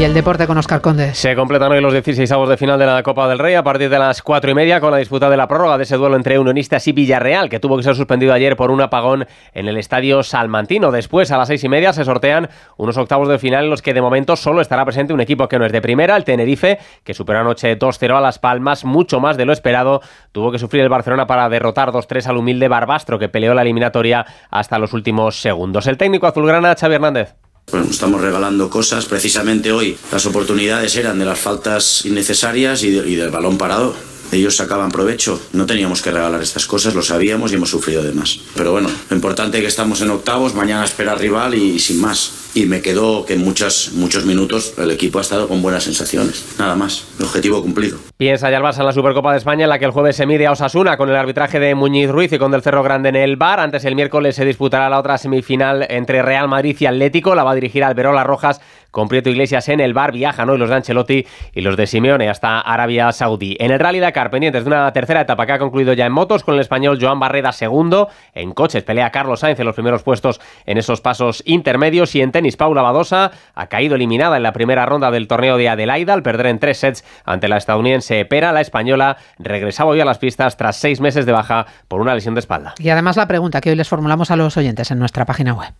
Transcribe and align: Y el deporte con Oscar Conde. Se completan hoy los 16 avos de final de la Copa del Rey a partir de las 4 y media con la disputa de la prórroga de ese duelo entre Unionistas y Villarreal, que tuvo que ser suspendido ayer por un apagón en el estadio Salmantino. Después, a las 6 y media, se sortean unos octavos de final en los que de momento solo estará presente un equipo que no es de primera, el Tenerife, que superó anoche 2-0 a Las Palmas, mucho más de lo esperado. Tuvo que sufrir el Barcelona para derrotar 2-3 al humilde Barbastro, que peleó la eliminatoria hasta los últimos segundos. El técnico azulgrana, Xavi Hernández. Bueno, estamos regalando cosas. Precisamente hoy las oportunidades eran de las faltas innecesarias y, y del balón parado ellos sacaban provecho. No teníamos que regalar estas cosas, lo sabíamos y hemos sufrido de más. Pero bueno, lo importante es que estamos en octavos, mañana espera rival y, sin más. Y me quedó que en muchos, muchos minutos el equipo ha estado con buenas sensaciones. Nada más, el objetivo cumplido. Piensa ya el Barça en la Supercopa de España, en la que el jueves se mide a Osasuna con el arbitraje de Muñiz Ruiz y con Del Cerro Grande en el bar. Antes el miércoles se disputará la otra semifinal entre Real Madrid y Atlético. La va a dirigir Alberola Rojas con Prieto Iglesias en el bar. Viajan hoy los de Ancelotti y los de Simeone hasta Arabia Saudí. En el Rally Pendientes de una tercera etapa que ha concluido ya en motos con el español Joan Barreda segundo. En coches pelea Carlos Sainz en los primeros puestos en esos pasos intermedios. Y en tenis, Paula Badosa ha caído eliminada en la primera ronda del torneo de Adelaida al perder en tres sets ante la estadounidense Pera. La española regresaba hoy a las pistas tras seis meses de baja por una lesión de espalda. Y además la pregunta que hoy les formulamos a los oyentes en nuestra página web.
Y 0.00 0.02
el 0.02 0.14
deporte 0.14 0.46
con 0.46 0.56
Oscar 0.56 0.80
Conde. 0.80 1.12
Se 1.12 1.36
completan 1.36 1.72
hoy 1.72 1.82
los 1.82 1.92
16 1.92 2.32
avos 2.32 2.48
de 2.48 2.56
final 2.56 2.78
de 2.78 2.86
la 2.86 3.02
Copa 3.02 3.28
del 3.28 3.38
Rey 3.38 3.54
a 3.54 3.62
partir 3.62 3.90
de 3.90 3.98
las 3.98 4.22
4 4.22 4.50
y 4.50 4.54
media 4.54 4.80
con 4.80 4.92
la 4.92 4.96
disputa 4.96 5.28
de 5.28 5.36
la 5.36 5.46
prórroga 5.46 5.76
de 5.76 5.82
ese 5.82 5.98
duelo 5.98 6.16
entre 6.16 6.38
Unionistas 6.38 6.88
y 6.88 6.92
Villarreal, 6.92 7.50
que 7.50 7.60
tuvo 7.60 7.76
que 7.76 7.82
ser 7.82 7.94
suspendido 7.94 8.32
ayer 8.32 8.56
por 8.56 8.70
un 8.70 8.80
apagón 8.80 9.26
en 9.52 9.68
el 9.68 9.76
estadio 9.76 10.22
Salmantino. 10.22 10.90
Después, 10.90 11.30
a 11.32 11.36
las 11.36 11.48
6 11.48 11.64
y 11.64 11.68
media, 11.68 11.92
se 11.92 12.06
sortean 12.06 12.48
unos 12.78 12.96
octavos 12.96 13.28
de 13.28 13.38
final 13.38 13.64
en 13.64 13.70
los 13.70 13.82
que 13.82 13.92
de 13.92 14.00
momento 14.00 14.36
solo 14.36 14.62
estará 14.62 14.86
presente 14.86 15.12
un 15.12 15.20
equipo 15.20 15.46
que 15.48 15.58
no 15.58 15.66
es 15.66 15.72
de 15.72 15.82
primera, 15.82 16.16
el 16.16 16.24
Tenerife, 16.24 16.78
que 17.04 17.12
superó 17.12 17.40
anoche 17.40 17.78
2-0 17.78 18.16
a 18.16 18.22
Las 18.22 18.38
Palmas, 18.38 18.86
mucho 18.86 19.20
más 19.20 19.36
de 19.36 19.44
lo 19.44 19.52
esperado. 19.52 20.00
Tuvo 20.32 20.50
que 20.50 20.58
sufrir 20.58 20.82
el 20.82 20.88
Barcelona 20.88 21.26
para 21.26 21.46
derrotar 21.50 21.92
2-3 21.92 22.26
al 22.26 22.38
humilde 22.38 22.68
Barbastro, 22.68 23.18
que 23.18 23.28
peleó 23.28 23.52
la 23.52 23.60
eliminatoria 23.60 24.24
hasta 24.48 24.78
los 24.78 24.94
últimos 24.94 25.42
segundos. 25.42 25.86
El 25.86 25.98
técnico 25.98 26.26
azulgrana, 26.26 26.74
Xavi 26.74 26.94
Hernández. 26.94 27.34
Bueno, 27.70 27.86
estamos 27.90 28.20
regalando 28.20 28.68
cosas. 28.68 29.06
Precisamente 29.06 29.72
hoy 29.72 29.96
las 30.10 30.26
oportunidades 30.26 30.96
eran 30.96 31.18
de 31.18 31.24
las 31.24 31.38
faltas 31.38 32.04
innecesarias 32.04 32.82
y, 32.82 32.88
y 32.88 33.14
del 33.14 33.30
balón 33.30 33.58
parado 33.58 34.09
ellos 34.32 34.56
sacaban 34.56 34.90
provecho. 34.90 35.40
No 35.52 35.66
teníamos 35.66 36.02
que 36.02 36.10
regalar 36.10 36.42
estas 36.42 36.66
cosas, 36.66 36.94
lo 36.94 37.02
sabíamos 37.02 37.52
y 37.52 37.56
hemos 37.56 37.70
sufrido 37.70 38.02
de 38.02 38.12
más. 38.12 38.40
Pero 38.54 38.72
bueno, 38.72 38.88
lo 39.08 39.16
importante 39.16 39.58
es 39.58 39.62
que 39.62 39.68
estamos 39.68 40.00
en 40.00 40.10
octavos, 40.10 40.54
mañana 40.54 40.84
espera 40.84 41.14
rival 41.14 41.54
y, 41.54 41.78
sin 41.78 42.00
más. 42.00 42.32
Y 42.52 42.66
me 42.66 42.82
quedó 42.82 43.24
que 43.24 43.34
en 43.34 43.44
muchos, 43.44 43.92
muchos 43.94 44.24
minutos 44.24 44.74
el 44.76 44.90
equipo 44.90 45.18
ha 45.18 45.22
estado 45.22 45.46
con 45.46 45.62
buenas 45.62 45.84
sensaciones. 45.84 46.44
Nada 46.58 46.74
más, 46.74 47.04
el 47.18 47.26
objetivo 47.26 47.62
cumplido. 47.62 47.98
Piensa 48.16 48.50
ya 48.50 48.56
el 48.56 48.62
Barça 48.62 48.80
en 48.80 48.86
la 48.86 48.92
Supercopa 48.92 49.30
de 49.30 49.38
España, 49.38 49.64
en 49.64 49.70
la 49.70 49.78
que 49.78 49.84
el 49.84 49.92
jueves 49.92 50.16
se 50.16 50.26
mide 50.26 50.46
a 50.46 50.52
Osasuna 50.52 50.96
con 50.96 51.08
el 51.08 51.16
arbitraje 51.16 51.60
de 51.60 51.76
Muñiz 51.76 52.10
Ruiz 52.10 52.32
y 52.32 52.38
con 52.38 52.50
Del 52.50 52.62
Cerro 52.62 52.82
Grande 52.82 53.10
en 53.10 53.16
el 53.16 53.36
bar. 53.36 53.60
Antes 53.60 53.84
el 53.84 53.94
miércoles 53.94 54.34
se 54.34 54.44
disputará 54.44 54.90
la 54.90 54.98
otra 54.98 55.16
semifinal 55.16 55.86
entre 55.88 56.22
Real 56.22 56.48
Madrid 56.48 56.76
y 56.80 56.86
Atlético. 56.86 57.36
La 57.36 57.44
va 57.44 57.52
a 57.52 57.54
dirigir 57.54 57.84
Alberola 57.84 58.24
Rojas 58.24 58.60
con 58.90 59.08
Prieto 59.08 59.30
Iglesias 59.30 59.68
en 59.68 59.80
el 59.80 59.94
bar. 59.94 60.12
Viajan 60.12 60.50
hoy 60.50 60.58
los 60.58 60.68
de 60.68 60.74
Ancelotti 60.74 61.26
y 61.54 61.60
los 61.60 61.76
de 61.76 61.86
Simeone 61.86 62.28
hasta 62.28 62.60
Arabia 62.60 63.12
Saudí. 63.12 63.56
En 63.60 63.70
el 63.70 63.78
Rally 63.78 64.00
Pendientes 64.28 64.64
de 64.64 64.68
una 64.68 64.92
tercera 64.92 65.22
etapa 65.22 65.46
que 65.46 65.52
ha 65.52 65.58
concluido 65.58 65.94
ya 65.94 66.04
en 66.04 66.12
motos 66.12 66.44
con 66.44 66.54
el 66.54 66.60
español 66.60 66.98
Joan 67.00 67.20
Barreda 67.20 67.52
segundo. 67.52 68.08
En 68.34 68.52
coches 68.52 68.82
pelea 68.82 69.10
Carlos 69.10 69.40
Sainz 69.40 69.60
en 69.60 69.66
los 69.66 69.74
primeros 69.74 70.02
puestos 70.02 70.40
en 70.66 70.76
esos 70.76 71.00
pasos 71.00 71.42
intermedios. 71.46 72.14
Y 72.14 72.20
en 72.20 72.32
tenis, 72.32 72.56
Paula 72.56 72.82
Badosa 72.82 73.30
ha 73.54 73.66
caído 73.68 73.94
eliminada 73.94 74.36
en 74.36 74.42
la 74.42 74.52
primera 74.52 74.84
ronda 74.84 75.10
del 75.10 75.28
torneo 75.28 75.56
de 75.56 75.68
Adelaida 75.68 76.12
al 76.12 76.22
perder 76.22 76.46
en 76.46 76.58
tres 76.58 76.78
sets 76.78 77.04
ante 77.24 77.48
la 77.48 77.56
estadounidense 77.56 78.24
Pera. 78.24 78.52
La 78.52 78.60
española 78.60 79.16
regresaba 79.38 79.90
hoy 79.90 80.00
a 80.00 80.04
las 80.04 80.18
pistas 80.18 80.56
tras 80.56 80.76
seis 80.76 81.00
meses 81.00 81.24
de 81.24 81.32
baja 81.32 81.66
por 81.88 82.00
una 82.00 82.14
lesión 82.14 82.34
de 82.34 82.40
espalda. 82.40 82.74
Y 82.78 82.90
además 82.90 83.16
la 83.16 83.28
pregunta 83.28 83.60
que 83.60 83.70
hoy 83.70 83.76
les 83.76 83.88
formulamos 83.88 84.30
a 84.30 84.36
los 84.36 84.56
oyentes 84.56 84.90
en 84.90 84.98
nuestra 84.98 85.24
página 85.24 85.54
web. 85.54 85.72